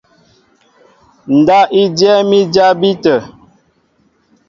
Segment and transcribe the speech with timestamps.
[1.37, 3.17] Ndáp i dyɛ́ɛ́m i jabí tə̂.